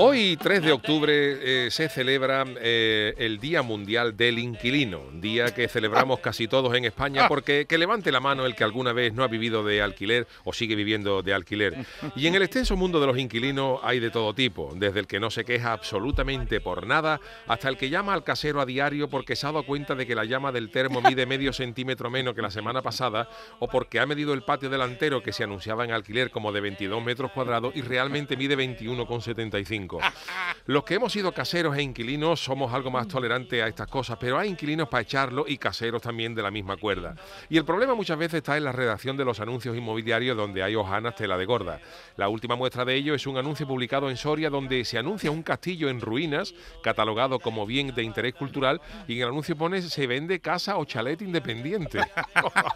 Hoy, 0.00 0.36
3 0.40 0.62
de 0.62 0.70
octubre, 0.70 1.12
eh, 1.66 1.70
se 1.72 1.88
celebra 1.88 2.44
eh, 2.60 3.14
el 3.18 3.40
Día 3.40 3.62
Mundial 3.62 4.16
del 4.16 4.38
Inquilino, 4.38 5.02
día 5.14 5.52
que 5.52 5.66
celebramos 5.66 6.20
casi 6.20 6.46
todos 6.46 6.72
en 6.76 6.84
España 6.84 7.26
porque 7.26 7.66
que 7.66 7.78
levante 7.78 8.12
la 8.12 8.20
mano 8.20 8.46
el 8.46 8.54
que 8.54 8.62
alguna 8.62 8.92
vez 8.92 9.12
no 9.12 9.24
ha 9.24 9.26
vivido 9.26 9.64
de 9.64 9.82
alquiler 9.82 10.28
o 10.44 10.52
sigue 10.52 10.76
viviendo 10.76 11.20
de 11.24 11.34
alquiler. 11.34 11.84
Y 12.14 12.28
en 12.28 12.36
el 12.36 12.42
extenso 12.42 12.76
mundo 12.76 13.00
de 13.00 13.08
los 13.08 13.18
inquilinos 13.18 13.80
hay 13.82 13.98
de 13.98 14.10
todo 14.10 14.34
tipo, 14.34 14.72
desde 14.76 15.00
el 15.00 15.08
que 15.08 15.18
no 15.18 15.30
se 15.30 15.44
queja 15.44 15.72
absolutamente 15.72 16.60
por 16.60 16.86
nada 16.86 17.20
hasta 17.48 17.68
el 17.68 17.76
que 17.76 17.90
llama 17.90 18.14
al 18.14 18.22
casero 18.22 18.60
a 18.60 18.66
diario 18.66 19.10
porque 19.10 19.34
se 19.34 19.48
ha 19.48 19.52
dado 19.52 19.66
cuenta 19.66 19.96
de 19.96 20.06
que 20.06 20.14
la 20.14 20.24
llama 20.24 20.52
del 20.52 20.70
termo 20.70 21.00
mide 21.00 21.26
medio 21.26 21.52
centímetro 21.52 22.08
menos 22.08 22.34
que 22.34 22.42
la 22.42 22.52
semana 22.52 22.82
pasada 22.82 23.28
o 23.58 23.66
porque 23.66 23.98
ha 23.98 24.06
medido 24.06 24.32
el 24.32 24.42
patio 24.42 24.70
delantero 24.70 25.24
que 25.24 25.32
se 25.32 25.42
anunciaba 25.42 25.84
en 25.84 25.90
alquiler 25.90 26.30
como 26.30 26.52
de 26.52 26.60
22 26.60 27.02
metros 27.02 27.32
cuadrados 27.32 27.74
y 27.74 27.82
realmente 27.82 28.36
mide 28.36 28.56
21,75. 28.56 29.87
Los 30.66 30.84
que 30.84 30.94
hemos 30.94 31.12
sido 31.12 31.32
caseros 31.32 31.76
e 31.76 31.82
inquilinos 31.82 32.40
somos 32.40 32.74
algo 32.74 32.90
más 32.90 33.08
tolerantes 33.08 33.62
a 33.62 33.68
estas 33.68 33.88
cosas, 33.88 34.18
pero 34.20 34.38
hay 34.38 34.50
inquilinos 34.50 34.88
para 34.88 35.02
echarlo 35.02 35.44
y 35.48 35.56
caseros 35.56 36.02
también 36.02 36.34
de 36.34 36.42
la 36.42 36.50
misma 36.50 36.76
cuerda. 36.76 37.14
Y 37.48 37.56
el 37.56 37.64
problema 37.64 37.94
muchas 37.94 38.18
veces 38.18 38.38
está 38.38 38.56
en 38.56 38.64
la 38.64 38.72
redacción 38.72 39.16
de 39.16 39.24
los 39.24 39.40
anuncios 39.40 39.76
inmobiliarios 39.76 40.36
donde 40.36 40.62
hay 40.62 40.74
hojanas 40.74 41.16
tela 41.16 41.38
de 41.38 41.46
gorda. 41.46 41.80
La 42.16 42.28
última 42.28 42.56
muestra 42.56 42.84
de 42.84 42.94
ello 42.94 43.14
es 43.14 43.26
un 43.26 43.38
anuncio 43.38 43.66
publicado 43.66 44.10
en 44.10 44.16
Soria 44.16 44.50
donde 44.50 44.84
se 44.84 44.98
anuncia 44.98 45.30
un 45.30 45.42
castillo 45.42 45.88
en 45.88 46.00
ruinas, 46.00 46.54
catalogado 46.82 47.38
como 47.38 47.64
bien 47.64 47.94
de 47.94 48.02
interés 48.02 48.34
cultural, 48.34 48.80
y 49.06 49.14
en 49.14 49.22
el 49.22 49.28
anuncio 49.28 49.56
pone 49.56 49.80
se 49.80 50.06
vende 50.06 50.40
casa 50.40 50.76
o 50.76 50.84
chalet 50.84 51.22
independiente. 51.22 52.00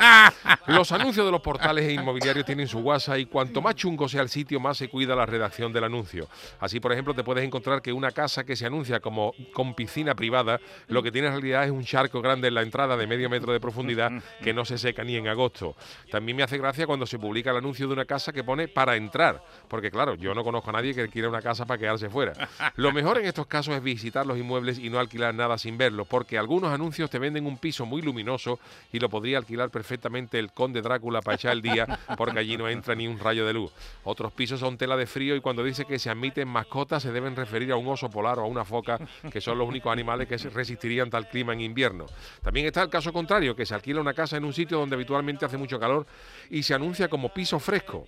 los 0.66 0.92
anuncios 0.92 1.26
de 1.26 1.32
los 1.32 1.40
portales 1.40 1.90
inmobiliarios 1.90 2.44
tienen 2.44 2.68
su 2.68 2.80
guasa 2.80 3.18
y 3.18 3.26
cuanto 3.26 3.60
más 3.60 3.74
chungo 3.74 4.08
sea 4.08 4.22
el 4.22 4.28
sitio, 4.28 4.60
más 4.60 4.76
se 4.76 4.88
cuida 4.88 5.16
la 5.16 5.26
redacción 5.26 5.72
del 5.72 5.84
anuncio. 5.84 6.28
Así, 6.60 6.78
por 6.80 6.92
ejemplo, 6.92 6.99
te 7.04 7.24
puedes 7.24 7.44
encontrar 7.44 7.82
que 7.82 7.92
una 7.92 8.12
casa 8.12 8.44
que 8.44 8.56
se 8.56 8.66
anuncia 8.66 9.00
como 9.00 9.32
con 9.52 9.74
piscina 9.74 10.14
privada, 10.14 10.60
lo 10.88 11.02
que 11.02 11.10
tiene 11.10 11.28
en 11.28 11.34
realidad 11.34 11.64
es 11.64 11.70
un 11.70 11.84
charco 11.84 12.20
grande 12.20 12.48
en 12.48 12.54
la 12.54 12.62
entrada 12.62 12.96
de 12.96 13.06
medio 13.06 13.30
metro 13.30 13.52
de 13.52 13.60
profundidad 13.60 14.12
que 14.42 14.52
no 14.52 14.64
se 14.64 14.78
seca 14.78 15.02
ni 15.02 15.16
en 15.16 15.28
agosto. 15.28 15.76
También 16.10 16.36
me 16.36 16.42
hace 16.42 16.58
gracia 16.58 16.86
cuando 16.86 17.06
se 17.06 17.18
publica 17.18 17.50
el 17.50 17.56
anuncio 17.56 17.86
de 17.86 17.94
una 17.94 18.04
casa 18.04 18.32
que 18.32 18.44
pone 18.44 18.68
para 18.68 18.96
entrar, 18.96 19.42
porque 19.68 19.90
claro, 19.90 20.14
yo 20.14 20.34
no 20.34 20.44
conozco 20.44 20.70
a 20.70 20.74
nadie 20.74 20.94
que 20.94 21.08
quiera 21.08 21.28
una 21.28 21.42
casa 21.42 21.64
para 21.66 21.78
quedarse 21.78 22.10
fuera. 22.10 22.32
Lo 22.76 22.92
mejor 22.92 23.18
en 23.18 23.26
estos 23.26 23.46
casos 23.46 23.74
es 23.74 23.82
visitar 23.82 24.26
los 24.26 24.38
inmuebles 24.38 24.78
y 24.78 24.90
no 24.90 24.98
alquilar 24.98 25.34
nada 25.34 25.58
sin 25.58 25.78
verlos, 25.78 26.06
porque 26.06 26.38
algunos 26.38 26.72
anuncios 26.72 27.10
te 27.10 27.18
venden 27.18 27.46
un 27.46 27.58
piso 27.58 27.86
muy 27.86 28.02
luminoso 28.02 28.58
y 28.92 28.98
lo 28.98 29.08
podría 29.08 29.38
alquilar 29.38 29.70
perfectamente 29.70 30.38
el 30.38 30.52
conde 30.52 30.82
Drácula 30.82 31.22
para 31.22 31.36
echar 31.36 31.52
el 31.52 31.62
día, 31.62 31.98
porque 32.16 32.38
allí 32.38 32.56
no 32.56 32.68
entra 32.68 32.94
ni 32.94 33.06
un 33.06 33.18
rayo 33.18 33.46
de 33.46 33.52
luz. 33.52 33.72
Otros 34.04 34.32
pisos 34.32 34.60
son 34.60 34.76
tela 34.76 34.96
de 34.96 35.06
frío 35.06 35.36
y 35.36 35.40
cuando 35.40 35.62
dice 35.62 35.84
que 35.84 35.98
se 35.98 36.10
admiten 36.10 36.48
mascotas 36.48 36.89
se 36.98 37.12
deben 37.12 37.36
referir 37.36 37.70
a 37.70 37.76
un 37.76 37.86
oso 37.86 38.10
polar 38.10 38.38
o 38.38 38.42
a 38.42 38.46
una 38.46 38.64
foca, 38.64 38.98
que 39.30 39.40
son 39.40 39.58
los 39.58 39.68
únicos 39.68 39.92
animales 39.92 40.26
que 40.26 40.36
resistirían 40.36 41.10
tal 41.10 41.28
clima 41.28 41.52
en 41.52 41.60
invierno. 41.60 42.06
También 42.42 42.66
está 42.66 42.82
el 42.82 42.88
caso 42.88 43.12
contrario, 43.12 43.54
que 43.54 43.66
se 43.66 43.74
alquila 43.74 44.00
una 44.00 44.14
casa 44.14 44.36
en 44.36 44.44
un 44.44 44.52
sitio 44.52 44.78
donde 44.78 44.96
habitualmente 44.96 45.44
hace 45.44 45.58
mucho 45.58 45.78
calor 45.78 46.06
y 46.48 46.62
se 46.62 46.74
anuncia 46.74 47.08
como 47.08 47.32
piso 47.32 47.60
fresco 47.60 48.06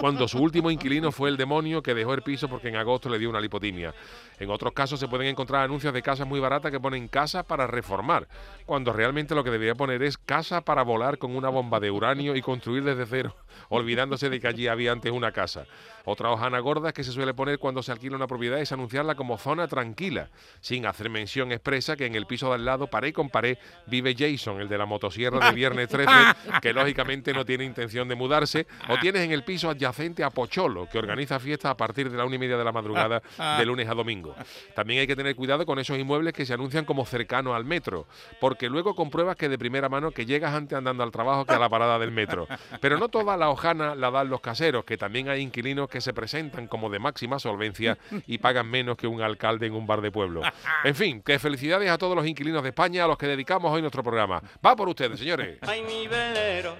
cuando 0.00 0.28
su 0.28 0.38
último 0.38 0.70
inquilino 0.70 1.12
fue 1.12 1.28
el 1.28 1.36
demonio 1.36 1.82
que 1.82 1.94
dejó 1.94 2.14
el 2.14 2.22
piso 2.22 2.48
porque 2.48 2.68
en 2.68 2.76
agosto 2.76 3.08
le 3.08 3.18
dio 3.18 3.30
una 3.30 3.40
lipotimia. 3.40 3.94
En 4.38 4.50
otros 4.50 4.72
casos 4.72 5.00
se 5.00 5.08
pueden 5.08 5.28
encontrar 5.28 5.62
anuncios 5.62 5.92
de 5.94 6.02
casas 6.02 6.26
muy 6.26 6.40
baratas 6.40 6.70
que 6.70 6.80
ponen 6.80 7.08
casa 7.08 7.42
para 7.42 7.66
reformar, 7.66 8.28
cuando 8.66 8.92
realmente 8.92 9.34
lo 9.34 9.44
que 9.44 9.50
debería 9.50 9.74
poner 9.74 10.02
es 10.02 10.18
casa 10.18 10.60
para 10.62 10.82
volar 10.82 11.18
con 11.18 11.34
una 11.36 11.48
bomba 11.48 11.80
de 11.80 11.90
uranio 11.90 12.36
y 12.36 12.42
construir 12.42 12.84
desde 12.84 13.06
cero, 13.06 13.36
olvidándose 13.68 14.30
de 14.30 14.40
que 14.40 14.48
allí 14.48 14.68
había 14.68 14.92
antes 14.92 15.12
una 15.12 15.32
casa. 15.32 15.66
Otra 16.04 16.30
hojana 16.30 16.58
gorda 16.58 16.92
que 16.92 17.04
se 17.04 17.12
suele 17.12 17.32
poner 17.32 17.58
cuando 17.58 17.82
se 17.82 17.92
alquila 17.92 18.16
una 18.16 18.26
propiedad 18.26 18.58
es 18.58 18.72
anunciarla 18.72 19.14
como 19.14 19.38
zona 19.38 19.68
tranquila, 19.68 20.30
sin 20.60 20.86
hacer 20.86 21.08
mención 21.08 21.52
expresa 21.52 21.96
que 21.96 22.06
en 22.06 22.14
el 22.14 22.26
piso 22.26 22.48
de 22.48 22.54
al 22.54 22.64
lado, 22.64 22.88
pared 22.88 23.14
con 23.14 23.30
pared, 23.30 23.58
vive 23.86 24.14
Jason, 24.16 24.60
el 24.60 24.68
de 24.68 24.78
la 24.78 24.86
motosierra 24.86 25.48
de 25.48 25.54
viernes 25.54 25.88
13, 25.88 26.10
que 26.62 26.72
lógicamente 26.72 27.32
no 27.32 27.44
tiene 27.44 27.64
intención 27.64 28.08
de 28.08 28.14
mudarse, 28.14 28.66
o 28.88 28.98
tienes 28.98 29.22
en 29.22 29.32
el 29.32 29.44
piso 29.54 29.70
adyacente 29.70 30.24
a 30.24 30.30
Pocholo, 30.30 30.88
que 30.88 30.98
organiza 30.98 31.38
fiestas 31.38 31.70
a 31.70 31.76
partir 31.76 32.10
de 32.10 32.16
la 32.18 32.24
una 32.24 32.34
y 32.34 32.38
media 32.40 32.56
de 32.56 32.64
la 32.64 32.72
madrugada 32.72 33.22
de 33.58 33.64
lunes 33.64 33.88
a 33.88 33.94
domingo. 33.94 34.34
También 34.74 34.98
hay 34.98 35.06
que 35.06 35.14
tener 35.14 35.36
cuidado 35.36 35.64
con 35.64 35.78
esos 35.78 35.96
inmuebles 35.96 36.32
que 36.32 36.44
se 36.44 36.54
anuncian 36.54 36.84
como 36.84 37.06
cercanos 37.06 37.54
al 37.54 37.64
metro, 37.64 38.08
porque 38.40 38.68
luego 38.68 38.96
compruebas 38.96 39.36
que 39.36 39.48
de 39.48 39.56
primera 39.56 39.88
mano 39.88 40.10
que 40.10 40.26
llegas 40.26 40.52
antes 40.52 40.76
andando 40.76 41.04
al 41.04 41.12
trabajo 41.12 41.44
que 41.44 41.52
a 41.52 41.60
la 41.60 41.68
parada 41.68 42.00
del 42.00 42.10
metro. 42.10 42.48
Pero 42.80 42.98
no 42.98 43.08
toda 43.08 43.36
la 43.36 43.48
hojana 43.48 43.94
la 43.94 44.10
dan 44.10 44.28
los 44.28 44.40
caseros, 44.40 44.84
que 44.84 44.96
también 44.96 45.28
hay 45.28 45.40
inquilinos 45.40 45.88
que 45.88 46.00
se 46.00 46.12
presentan 46.12 46.66
como 46.66 46.90
de 46.90 46.98
máxima 46.98 47.38
solvencia 47.38 47.96
y 48.26 48.38
pagan 48.38 48.68
menos 48.68 48.96
que 48.96 49.06
un 49.06 49.22
alcalde 49.22 49.68
en 49.68 49.74
un 49.74 49.86
bar 49.86 50.00
de 50.00 50.10
pueblo. 50.10 50.42
En 50.82 50.94
fin, 50.94 51.22
que 51.22 51.38
felicidades 51.38 51.88
a 51.90 51.96
todos 51.96 52.16
los 52.16 52.26
inquilinos 52.26 52.62
de 52.62 52.70
España 52.70 53.04
a 53.04 53.06
los 53.06 53.16
que 53.16 53.26
dedicamos 53.26 53.72
hoy 53.72 53.80
nuestro 53.80 54.02
programa. 54.02 54.42
Va 54.64 54.74
por 54.74 54.88
ustedes, 54.88 55.18
señores. 55.18 55.58
Ay, 55.62 55.82
mi 55.82 56.08
velero, 56.08 56.76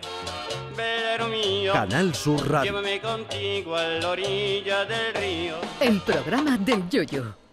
velero 0.76 1.28
mío, 1.28 1.72
Canal 1.72 2.14
Sur 2.14 2.50
Radio. 2.50 2.63
Llévame 2.64 2.98
contigo 2.98 3.76
a 3.76 3.84
la 3.84 4.08
orilla 4.08 4.86
del 4.86 5.14
río. 5.14 5.56
El 5.80 6.00
programa 6.00 6.56
del 6.56 6.88
Yoyo. 6.88 7.43